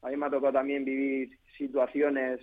A 0.03 0.09
mí 0.09 0.17
me 0.17 0.27
ha 0.27 0.31
tocado 0.31 0.53
también 0.53 0.85
vivir 0.85 1.37
situaciones 1.59 2.39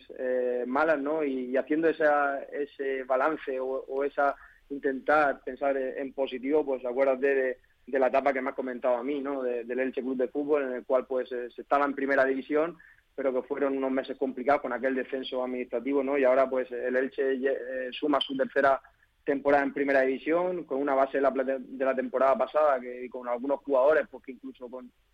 malas, 0.67 0.99
¿no? 0.99 1.23
Y, 1.23 1.55
haciendo 1.55 1.87
esa, 1.87 2.43
ese 2.43 3.03
balance 3.05 3.57
o, 3.57 4.03
esa 4.03 4.35
intentar 4.69 5.41
pensar 5.43 5.77
en 5.77 6.13
positivo, 6.13 6.65
pues 6.65 6.85
acuérdate 6.85 7.35
de 7.35 7.57
de 7.85 7.99
la 7.99 8.07
etapa 8.07 8.33
que 8.33 8.41
me 8.41 8.49
has 8.49 8.55
comentado 8.55 8.95
a 8.95 9.03
mí, 9.03 9.19
¿no? 9.19 9.43
del 9.43 9.79
Elche 9.79 10.01
Club 10.01 10.17
de 10.17 10.29
Fútbol, 10.29 10.63
en 10.63 10.73
el 10.73 10.85
cual 10.85 11.05
pues 11.05 11.31
eh, 11.31 11.49
se 11.53 11.61
estaba 11.61 11.85
en 11.85 11.93
primera 11.93 12.25
división, 12.25 12.77
pero 13.15 13.33
que 13.33 13.47
fueron 13.47 13.77
unos 13.77 13.91
meses 13.91 14.17
complicados 14.17 14.61
con 14.61 14.73
aquel 14.73 14.95
descenso 14.95 15.43
administrativo, 15.43 16.03
¿no? 16.03 16.17
Y 16.17 16.23
ahora 16.23 16.49
pues 16.49 16.71
el 16.71 16.95
Elche 16.95 17.33
eh, 17.33 17.89
suma 17.91 18.19
su 18.21 18.35
tercera 18.35 18.81
temporada 19.23 19.63
en 19.63 19.73
primera 19.73 20.01
división, 20.01 20.63
con 20.63 20.81
una 20.81 20.95
base 20.95 21.17
de 21.17 21.21
la, 21.21 21.31
de 21.31 21.85
la 21.85 21.95
temporada 21.95 22.37
pasada, 22.37 22.79
que 22.79 23.09
con 23.09 23.27
algunos 23.27 23.59
jugadores 23.61 24.07
pues 24.09 24.23
que 24.23 24.31
incluso 24.31 24.69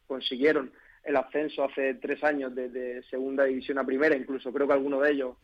consiguieron 0.08 0.72
el 1.04 1.16
ascenso 1.16 1.64
hace 1.64 1.96
tres 1.96 2.24
años 2.24 2.54
de, 2.56 3.04
segunda 3.10 3.46
división 3.46 3.78
a 3.80 3.86
primera, 3.86 4.16
incluso 4.16 4.52
creo 4.52 4.68
que 4.68 4.74
algunos 4.74 5.02
de 5.02 5.12
ellos, 5.12 5.36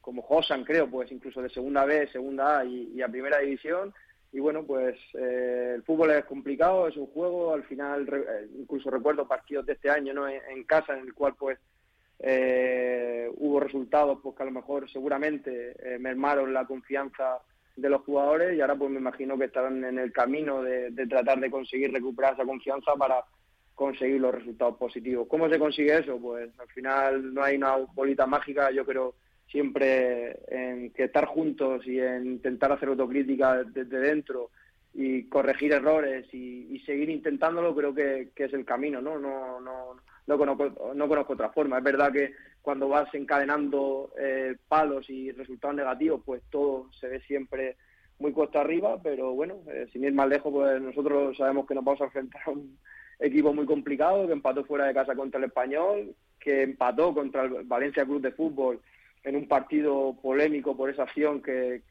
como 0.00 0.22
Josan 0.22 0.64
creo, 0.64 0.88
pues 0.88 1.10
incluso 1.12 1.42
de 1.42 1.50
segunda 1.50 1.84
B, 1.84 2.08
segunda 2.08 2.60
A 2.60 2.64
y 2.64 3.00
a 3.02 3.08
primera 3.08 3.38
división, 3.38 3.92
y 4.32 4.38
bueno, 4.38 4.64
pues 4.64 4.96
eh, 5.14 5.72
el 5.74 5.82
fútbol 5.82 6.12
es 6.12 6.24
complicado, 6.24 6.86
es 6.86 6.96
un 6.96 7.06
juego, 7.06 7.52
al 7.52 7.64
final 7.64 8.08
eh, 8.12 8.48
incluso 8.58 8.90
recuerdo 8.90 9.26
partidos 9.26 9.66
de 9.66 9.72
este 9.72 9.90
año 9.90 10.14
¿no? 10.14 10.28
en, 10.28 10.64
casa 10.64 10.96
en 10.96 11.00
el 11.00 11.14
cual 11.14 11.34
pues 11.36 11.58
eh, 12.20 13.28
hubo 13.38 13.58
resultados 13.58 14.20
pues 14.22 14.36
que 14.36 14.42
a 14.42 14.46
lo 14.46 14.52
mejor 14.52 14.88
seguramente 14.90 15.74
mermaron 15.98 16.52
la 16.52 16.64
confianza 16.64 17.38
de 17.74 17.88
los 17.88 18.02
jugadores 18.02 18.56
y 18.56 18.60
ahora 18.60 18.76
pues 18.76 18.90
me 18.90 19.00
imagino 19.00 19.36
que 19.36 19.46
estarán 19.46 19.84
en 19.84 19.98
el 19.98 20.12
camino 20.12 20.62
de, 20.62 20.90
de 20.90 21.06
tratar 21.06 21.40
de 21.40 21.50
conseguir 21.50 21.92
recuperar 21.92 22.34
esa 22.34 22.44
confianza 22.44 22.94
para 22.94 23.24
conseguir 23.74 24.20
los 24.20 24.34
resultados 24.34 24.76
positivos. 24.76 25.26
¿Cómo 25.28 25.48
se 25.48 25.58
consigue 25.58 25.98
eso? 25.98 26.18
Pues 26.20 26.50
al 26.58 26.68
final 26.68 27.34
no 27.34 27.42
hay 27.42 27.56
una 27.56 27.76
bolita 27.94 28.26
mágica, 28.26 28.70
yo 28.70 28.84
creo 28.84 29.14
siempre 29.50 30.38
en 30.48 30.90
que 30.90 31.04
estar 31.04 31.26
juntos 31.26 31.86
y 31.86 31.98
en 31.98 32.26
intentar 32.26 32.72
hacer 32.72 32.88
autocrítica 32.88 33.64
desde 33.64 33.98
dentro 33.98 34.50
y 34.92 35.24
corregir 35.24 35.72
errores 35.72 36.26
y, 36.32 36.78
seguir 36.86 37.10
intentándolo 37.10 37.74
creo 37.74 37.94
que, 37.94 38.30
es 38.34 38.52
el 38.52 38.64
camino, 38.64 39.00
¿no? 39.00 39.18
No, 39.18 39.60
no, 39.60 39.96
no, 40.26 40.38
conozco, 40.38 40.92
no 40.94 41.08
conozco 41.08 41.34
otra 41.34 41.50
forma. 41.50 41.78
Es 41.78 41.84
verdad 41.84 42.10
que 42.12 42.32
cuando 42.62 42.88
vas 42.88 43.12
encadenando 43.14 44.12
eh, 44.18 44.56
palos 44.66 45.08
y 45.08 45.30
resultados 45.32 45.76
negativos, 45.76 46.22
pues 46.24 46.42
todo 46.50 46.90
se 46.98 47.08
ve 47.08 47.20
siempre 47.20 47.76
muy 48.18 48.32
cuesta 48.32 48.60
arriba, 48.60 49.00
pero 49.02 49.32
bueno, 49.32 49.58
eh, 49.68 49.88
sin 49.92 50.04
ir 50.04 50.12
más 50.12 50.28
lejos, 50.28 50.52
pues 50.52 50.80
nosotros 50.80 51.36
sabemos 51.36 51.66
que 51.66 51.74
nos 51.74 51.84
vamos 51.84 52.00
a 52.00 52.04
enfrentar 52.04 52.42
a 52.46 52.50
un 52.50 52.78
equipo 53.18 53.52
muy 53.52 53.66
complicado, 53.66 54.26
que 54.26 54.32
empató 54.32 54.64
fuera 54.64 54.86
de 54.86 54.94
casa 54.94 55.14
contra 55.14 55.38
el 55.38 55.44
Español, 55.44 56.14
que 56.38 56.62
empató 56.62 57.14
contra 57.14 57.44
el 57.44 57.64
Valencia 57.64 58.04
Club 58.04 58.22
de 58.22 58.32
Fútbol 58.32 58.80
en 59.24 59.36
un 59.36 59.48
partido 59.48 60.16
polémico 60.20 60.76
por 60.76 60.90
esa 60.90 61.02
acción 61.02 61.42
que, 61.42 61.82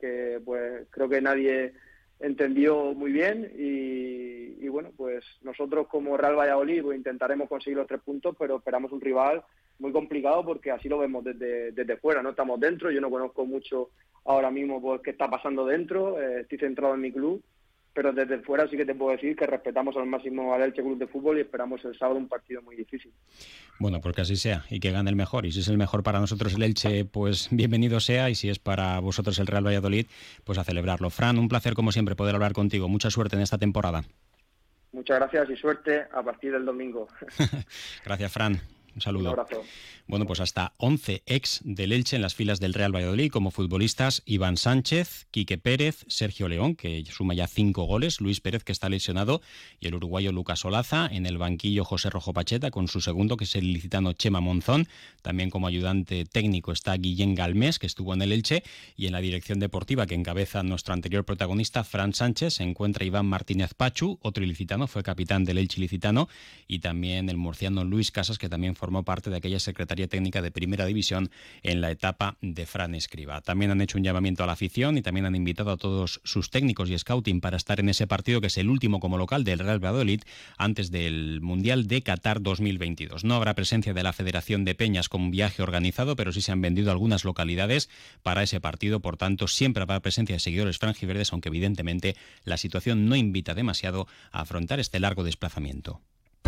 pues 0.43 0.88
creo 0.89 1.09
que 1.09 1.21
nadie 1.21 1.74
entendió 2.19 2.93
muy 2.93 3.12
bien 3.12 3.51
y, 3.57 4.67
bueno 4.67 4.91
pues 4.95 5.25
nosotros 5.41 5.88
como 5.88 6.15
Real 6.15 6.38
Valladolid 6.38 6.83
pues, 6.83 6.98
intentaremos 6.98 7.50
conseguir 7.50 7.77
los 7.77 7.88
tres 7.88 8.01
puntos 8.01 8.36
pero 8.38 8.57
esperamos 8.57 8.91
un 8.91 9.01
rival 9.01 9.43
muy 9.79 9.91
complicado 9.91 10.45
porque 10.45 10.69
así 10.69 10.88
lo 10.88 11.00
vemos 11.00 11.24
desde, 11.24 11.71
desde 11.71 11.98
fuera 11.98 12.21
no 12.21 12.31
estamos 12.31 12.59
dentro 12.59 12.91
yo 12.91 13.01
no 13.01 13.09
conozco 13.09 13.45
mucho 13.45 13.89
ahora 14.25 14.51
mismo 14.51 14.81
pues 14.81 15.01
qué 15.01 15.12
está 15.12 15.29
pasando 15.29 15.65
dentro 15.65 16.21
eh, 16.21 16.41
estoy 16.41 16.59
centrado 16.59 16.93
en 16.93 17.01
mi 17.01 17.12
club 17.12 17.41
pero 17.93 18.13
desde 18.13 18.39
fuera 18.39 18.67
sí 18.69 18.77
que 18.77 18.86
te 18.86 18.96
puedo 18.96 19.12
decir 19.12 19.36
que 19.36 19.46
respetamos 19.46 19.96
al 19.98 20.05
máximo 20.05 20.53
al 20.53 20.62
Elche 20.62 20.81
Club 20.81 20.98
de 20.98 21.08
Fútbol 21.08 21.38
y 21.38 21.41
esperamos 21.41 21.84
el 21.86 21.98
sábado 21.98 22.17
un 22.17 22.27
partido 22.27 22.62
muy 22.62 22.75
difícil. 22.75 23.12
Bueno, 23.79 24.00
pues 24.01 24.15
que 24.15 24.22
así 24.22 24.36
sea 24.36 24.63
y 24.69 24.79
que 24.79 24.91
gane 24.91 25.10
el 25.10 25.15
mejor. 25.15 25.46
Y 25.46 25.51
si 25.51 25.60
es 25.62 25.67
el 25.67 25.77
mejor 25.77 26.03
para 26.03 26.19
nosotros 26.19 26.53
el 26.55 26.63
Elche, 26.63 27.05
pues 27.05 27.50
bienvenido 27.51 28.00
sea. 28.00 28.29
Y 28.29 28.36
si 28.36 28.50
es 28.50 28.60
para 28.60 29.00
vosotros 29.00 29.38
el 29.39 29.48
Real 29.48 29.65
Valladolid, 29.65 30.05
pues 30.43 30.58
a 30.58 30.63
celebrarlo. 30.63 31.10
Fran, 31.10 31.38
un 31.38 31.50
placer 31.50 31.74
como 31.74 31.91
siempre 31.91 32.15
poder 32.15 32.36
hablar 32.36 32.53
contigo. 32.53 32.88
Mucha 32.88 33.10
suerte 33.10 33.36
en 33.36 33.41
esta 33.41 33.58
temporada. 33.58 34.03
Muchas 34.91 35.19
gracias 35.19 35.50
y 35.50 35.55
suerte 35.55 36.05
a 36.12 36.24
partir 36.24 36.51
del 36.51 36.65
domingo. 36.65 37.08
gracias, 38.05 38.31
Fran. 38.31 38.78
Un 38.96 39.01
saludo. 39.01 39.34
Un 39.34 39.39
abrazo. 39.39 39.63
Bueno, 40.10 40.25
pues 40.25 40.39
hasta 40.39 40.74
11 40.77 41.22
ex 41.27 41.62
del 41.63 41.91
Elche 41.91 42.15
en 42.15 42.24
las 42.24 42.34
filas 42.34 42.60
del 42.60 42.74
Real 42.74 42.96
Valladolid 42.96 43.29
como 43.29 43.51
futbolistas 43.51 44.24
Iván 44.25 44.58
Sánchez, 44.58 45.27
Quique 45.29 45.60
Pérez, 45.60 46.03
Sergio 46.08 46.50
León, 46.50 46.74
que 46.75 47.05
suma 47.05 47.36
ya 47.36 47.46
cinco 47.46 47.84
goles, 47.84 48.19
Luis 48.19 48.41
Pérez, 48.41 48.63
que 48.63 48.72
está 48.72 48.89
lesionado, 48.89 49.43
y 49.79 49.86
el 49.86 49.93
uruguayo 49.93 50.31
Lucas 50.31 50.65
Olaza, 50.65 51.08
en 51.12 51.27
el 51.27 51.38
banquillo 51.38 51.86
José 51.86 52.10
Rojo 52.10 52.34
Pacheta, 52.34 52.72
con 52.72 52.88
su 52.88 53.01
segundo, 53.01 53.38
que 53.38 53.43
es 53.43 53.55
el 53.55 53.72
licitano 53.72 54.13
Chema 54.13 54.39
Monzón, 54.39 54.88
también 55.22 55.51
como 55.51 55.67
ayudante 55.67 56.25
técnico 56.25 56.72
está 56.72 56.98
Guillén 56.98 57.36
Galmés, 57.36 57.77
que 57.77 57.86
estuvo 57.86 58.15
en 58.15 58.24
el 58.24 58.31
Elche, 58.31 58.63
y 58.98 59.05
en 59.05 59.12
la 59.12 59.22
dirección 59.22 59.60
deportiva 59.60 60.08
que 60.08 60.15
encabeza 60.15 60.63
nuestro 60.63 60.96
anterior 60.96 61.24
protagonista, 61.24 61.84
Fran 61.84 62.15
Sánchez, 62.15 62.55
se 62.55 62.63
encuentra 62.63 63.05
Iván 63.05 63.27
Martínez 63.27 63.75
Pachu, 63.75 64.17
otro 64.24 64.43
ilicitano, 64.43 64.88
fue 64.88 65.03
capitán 65.03 65.46
del 65.46 65.60
Elche 65.60 65.77
ilicitano, 65.77 66.29
y 66.67 66.79
también 66.79 67.29
el 67.29 67.38
murciano 67.38 67.84
Luis 67.84 68.10
Casas, 68.10 68.39
que 68.39 68.50
también 68.50 68.75
formó 68.79 69.03
parte 69.03 69.29
de 69.29 69.38
aquella 69.38 69.59
secretaría 69.59 70.07
técnica 70.07 70.41
de 70.41 70.51
Primera 70.51 70.86
División 70.86 71.29
en 71.62 71.81
la 71.81 71.91
etapa 71.91 72.38
de 72.41 72.65
Fran 72.65 72.95
Escriba. 72.95 73.41
También 73.41 73.71
han 73.71 73.81
hecho 73.81 73.98
un 73.98 74.03
llamamiento 74.03 74.43
a 74.43 74.48
la 74.48 74.53
afición 74.53 74.98
y 74.98 75.01
también 75.01 75.25
han 75.25 75.36
invitado 75.36 75.71
a 75.71 75.77
todos 75.77 76.21
sus 76.24 76.50
técnicos 76.50 76.89
y 76.89 76.98
scouting 76.98 77.41
para 77.41 77.57
estar 77.57 77.79
en 77.79 77.89
ese 77.89 78.07
partido 78.07 78.41
que 78.41 78.48
es 78.48 78.57
el 78.57 78.69
último 78.69 79.00
como 79.00 79.17
local 79.17 79.43
del 79.43 79.59
Real 79.59 79.83
Valladolid 79.83 80.21
antes 80.57 80.91
del 80.91 81.41
Mundial 81.41 81.88
de 81.88 82.01
Qatar 82.01 82.41
2022. 82.41 83.24
No 83.25 83.36
habrá 83.36 83.53
presencia 83.53 83.93
de 83.93 84.01
la 84.01 84.13
Federación 84.13 84.63
de 84.63 84.75
Peñas 84.75 85.09
como 85.09 85.25
un 85.25 85.31
viaje 85.31 85.62
organizado, 85.62 86.15
pero 86.15 86.31
sí 86.31 86.41
se 86.41 86.53
han 86.53 86.62
vendido 86.62 86.91
algunas 86.91 87.25
localidades 87.25 87.89
para 88.24 88.43
ese 88.43 88.62
partido. 88.62 89.01
Por 89.01 89.17
tanto, 89.17 89.48
siempre 89.48 89.83
habrá 89.83 90.00
presencia 90.00 90.36
de 90.36 90.39
seguidores 90.39 90.77
franjiverdes, 90.77 91.33
aunque 91.33 91.50
evidentemente 91.50 92.15
la 92.45 92.57
situación 92.57 93.07
no 93.07 93.15
invita 93.15 93.53
demasiado 93.53 94.07
a 94.31 94.41
afrontar 94.41 94.79
este 94.79 95.00
largo 95.00 95.24
desplazamiento. 95.24 96.01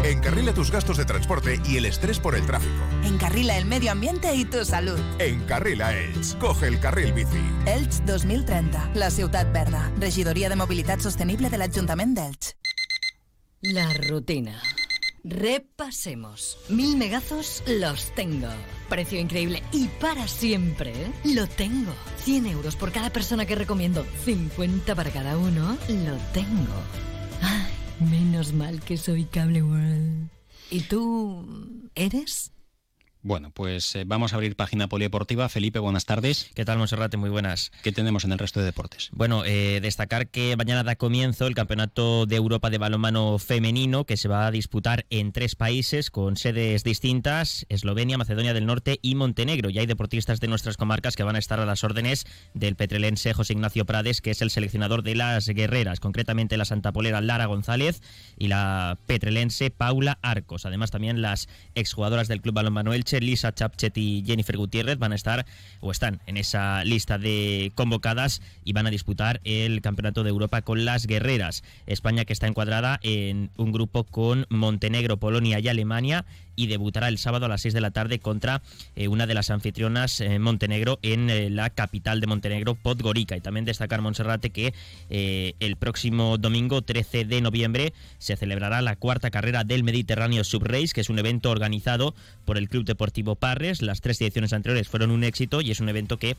Encarrila 0.03 0.53
tus 0.53 0.71
gastos 0.71 0.97
de 0.97 1.05
transporte 1.05 1.59
y 1.65 1.77
el 1.77 1.85
estrés 1.85 2.19
por 2.19 2.35
el 2.35 2.45
tráfico. 2.45 2.83
Encarrila 3.03 3.57
el 3.57 3.65
medio 3.65 3.91
ambiente 3.91 4.33
y 4.33 4.45
tu 4.45 4.65
salud. 4.65 4.99
Encarrila 5.19 5.95
Elch. 5.97 6.37
Coge 6.37 6.67
el 6.67 6.79
carril 6.79 7.13
bici. 7.13 7.41
Elch 7.65 8.01
2030. 8.05 8.91
La 8.95 9.11
ciudad 9.11 9.51
verda. 9.53 9.91
Regidoría 9.97 10.49
de 10.49 10.55
Movilidad 10.55 10.99
Sostenible 10.99 11.49
del 11.49 11.61
Ayuntamiento 11.61 12.21
d'Elx. 12.21 12.55
La 13.61 13.93
rutina. 13.93 14.61
Repasemos. 15.23 16.57
Mil 16.69 16.97
megazos 16.97 17.63
los 17.67 18.13
tengo. 18.15 18.47
Precio 18.89 19.19
increíble 19.19 19.61
y 19.71 19.87
para 19.87 20.27
siempre. 20.27 20.93
Lo 21.23 21.47
tengo. 21.47 21.93
100 22.23 22.47
euros 22.47 22.75
por 22.75 22.91
cada 22.91 23.11
persona 23.11 23.45
que 23.45 23.55
recomiendo. 23.55 24.03
50 24.25 24.95
para 24.95 25.11
cada 25.11 25.37
uno. 25.37 25.77
Lo 25.87 26.17
tengo. 26.33 26.73
Ay. 27.41 27.80
Menos 28.09 28.53
mal 28.53 28.81
que 28.81 28.97
soy 28.97 29.25
Cable 29.25 29.61
World. 29.61 30.29
¿Y 30.71 30.81
tú 30.81 31.45
eres? 31.93 32.51
Bueno, 33.23 33.51
pues 33.51 33.95
eh, 33.95 34.03
vamos 34.05 34.33
a 34.33 34.35
abrir 34.35 34.55
página 34.55 34.87
polideportiva. 34.87 35.47
Felipe, 35.47 35.77
buenas 35.77 36.05
tardes. 36.05 36.49
¿Qué 36.55 36.65
tal, 36.65 36.79
Monserrate? 36.79 37.17
Muy 37.17 37.29
buenas. 37.29 37.71
¿Qué 37.83 37.91
tenemos 37.91 38.25
en 38.25 38.31
el 38.31 38.39
resto 38.39 38.59
de 38.59 38.65
deportes? 38.65 39.09
Bueno, 39.13 39.43
eh, 39.45 39.79
destacar 39.79 40.29
que 40.29 40.57
mañana 40.57 40.83
da 40.83 40.95
comienzo 40.95 41.45
el 41.45 41.53
Campeonato 41.53 42.25
de 42.25 42.35
Europa 42.35 42.71
de 42.71 42.79
Balonmano 42.79 43.37
Femenino, 43.37 44.05
que 44.05 44.17
se 44.17 44.27
va 44.27 44.47
a 44.47 44.51
disputar 44.51 45.05
en 45.11 45.33
tres 45.33 45.55
países 45.55 46.09
con 46.09 46.35
sedes 46.35 46.83
distintas, 46.83 47.67
Eslovenia, 47.69 48.17
Macedonia 48.17 48.55
del 48.55 48.65
Norte 48.65 48.97
y 49.03 49.13
Montenegro. 49.13 49.69
Y 49.69 49.77
hay 49.77 49.85
deportistas 49.85 50.39
de 50.39 50.47
nuestras 50.47 50.77
comarcas 50.77 51.15
que 51.15 51.23
van 51.23 51.35
a 51.35 51.39
estar 51.39 51.59
a 51.59 51.65
las 51.67 51.83
órdenes 51.83 52.25
del 52.55 52.75
petrelense 52.75 53.33
José 53.33 53.53
Ignacio 53.53 53.85
Prades, 53.85 54.21
que 54.21 54.31
es 54.31 54.41
el 54.41 54.49
seleccionador 54.49 55.03
de 55.03 55.13
las 55.13 55.47
guerreras, 55.47 55.99
concretamente 55.99 56.57
la 56.57 56.65
santapolera 56.65 57.21
Lara 57.21 57.45
González 57.45 58.01
y 58.39 58.47
la 58.47 58.97
petrelense 59.05 59.69
Paula 59.69 60.17
Arcos. 60.23 60.65
Además, 60.65 60.89
también 60.89 61.21
las 61.21 61.47
exjugadoras 61.75 62.27
del 62.27 62.41
Club 62.41 62.55
Balonmano 62.55 62.93
Elche 62.93 63.10
Lisa 63.19 63.53
Chapchet 63.53 63.97
y 63.97 64.23
Jennifer 64.25 64.57
Gutiérrez 64.57 64.97
van 64.97 65.11
a 65.11 65.15
estar 65.15 65.45
o 65.79 65.91
están 65.91 66.21
en 66.25 66.37
esa 66.37 66.83
lista 66.85 67.17
de 67.17 67.71
convocadas 67.75 68.41
y 68.63 68.73
van 68.73 68.87
a 68.87 68.91
disputar 68.91 69.41
el 69.43 69.81
Campeonato 69.81 70.23
de 70.23 70.29
Europa 70.29 70.61
con 70.61 70.85
las 70.85 71.07
guerreras. 71.07 71.63
España 71.87 72.25
que 72.25 72.33
está 72.33 72.47
encuadrada 72.47 72.99
en 73.03 73.49
un 73.57 73.71
grupo 73.71 74.03
con 74.03 74.45
Montenegro, 74.49 75.17
Polonia 75.17 75.59
y 75.59 75.67
Alemania 75.67 76.25
y 76.55 76.67
debutará 76.67 77.07
el 77.07 77.17
sábado 77.17 77.45
a 77.45 77.49
las 77.49 77.61
6 77.61 77.73
de 77.73 77.81
la 77.81 77.91
tarde 77.91 78.19
contra 78.19 78.61
eh, 78.95 79.07
una 79.07 79.27
de 79.27 79.33
las 79.33 79.49
anfitrionas 79.49 80.21
eh, 80.21 80.39
Montenegro 80.39 80.99
en 81.01 81.29
eh, 81.29 81.49
la 81.49 81.69
capital 81.69 82.21
de 82.21 82.27
Montenegro, 82.27 82.75
Podgorica. 82.75 83.35
Y 83.35 83.41
también 83.41 83.65
destacar 83.65 84.01
Monserrate 84.01 84.49
que 84.49 84.73
el 85.09 85.75
próximo 85.75 86.37
domingo 86.37 86.81
13 86.81 87.25
de 87.25 87.41
noviembre 87.41 87.93
se 88.17 88.35
celebrará 88.35 88.81
la 88.81 88.95
cuarta 88.95 89.29
carrera 89.29 89.63
del 89.63 89.83
Mediterráneo 89.83 90.43
Subrace, 90.43 90.93
que 90.93 91.01
es 91.01 91.09
un 91.09 91.19
evento 91.19 91.51
organizado 91.51 92.15
por 92.45 92.57
el 92.57 92.69
Club 92.69 92.85
Deportivo 92.85 93.35
Parres. 93.35 93.81
Las 93.81 94.01
tres 94.01 94.19
ediciones 94.21 94.53
anteriores 94.53 94.87
fueron 94.87 95.11
un 95.11 95.23
éxito 95.23 95.61
y 95.61 95.71
es 95.71 95.79
un 95.79 95.89
evento 95.89 96.17
que 96.17 96.35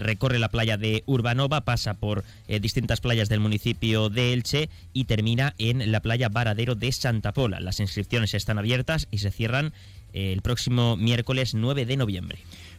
recorre 0.00 0.38
la 0.38 0.48
playa 0.48 0.76
de 0.76 1.02
Urbanova, 1.06 1.62
pasa 1.62 1.94
por 1.94 2.24
distintas 2.60 3.00
playas 3.00 3.28
del 3.28 3.40
municipio 3.40 4.08
de 4.10 4.32
Elche 4.32 4.68
y 4.92 5.04
termina 5.04 5.54
en 5.58 5.90
la 5.90 6.00
playa 6.00 6.28
Varadero 6.28 6.74
de 6.74 6.92
Santa 6.92 7.32
Pola. 7.32 7.60
Las 7.60 7.80
inscripciones 7.80 8.34
están 8.34 8.58
abiertas 8.58 9.08
se 9.18 9.30
cierran 9.30 9.72
eh, 10.12 10.32
el 10.32 10.42
próximo 10.42 10.96
miércoles 10.96 11.54
9 11.54 11.86
de 11.86 11.96
noviembre. 11.96 12.38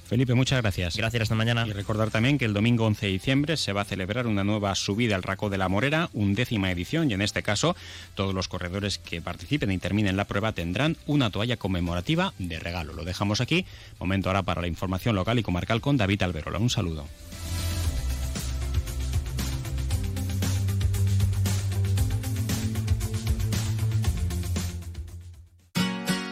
Felipe, 0.10 0.34
muchas 0.34 0.60
gracias. 0.60 0.98
Gracias, 0.98 1.22
hasta 1.22 1.36
mañana. 1.36 1.68
Y 1.68 1.72
recordar 1.72 2.10
también 2.10 2.40
que 2.40 2.46
el 2.46 2.54
domingo 2.54 2.84
11 2.88 3.06
de 3.06 3.12
diciembre 3.12 3.58
se 3.58 3.74
va 3.74 3.82
a 3.82 3.86
celebrar 3.86 4.26
una 4.26 4.44
nueva 4.44 4.74
subida 4.74 5.16
al 5.16 5.22
Raco 5.22 5.52
de 5.52 5.60
la 5.60 5.70
Morera, 5.70 6.10
undécima 6.14 6.72
edición, 6.72 7.12
y 7.12 7.14
en 7.14 7.22
este 7.22 7.44
caso 7.44 7.76
todos 8.16 8.34
los 8.34 8.48
corredores 8.48 8.98
que 8.98 9.22
participen 9.22 9.70
y 9.72 9.78
terminen 9.78 10.18
la 10.18 10.26
prueba 10.26 10.52
tendrán 10.52 10.98
una 11.06 11.30
toalla 11.30 11.58
conmemorativa 11.58 12.34
de 12.40 12.58
regalo. 12.58 12.94
Lo 12.94 13.06
dejamos 13.06 13.40
aquí. 13.40 13.68
Momento 14.00 14.30
ahora 14.30 14.42
para 14.42 14.62
la 14.62 14.68
información 14.68 15.16
local 15.16 15.38
y 15.38 15.44
comarcal 15.44 15.80
con 15.80 15.98
David 15.98 16.24
Alberola. 16.24 16.58
Un 16.58 16.72
saludo. 16.72 17.06